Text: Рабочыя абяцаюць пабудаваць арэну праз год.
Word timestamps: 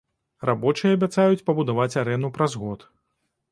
Рабочыя 0.49 0.95
абяцаюць 0.97 1.45
пабудаваць 1.51 1.99
арэну 2.03 2.33
праз 2.41 2.59
год. 2.65 2.89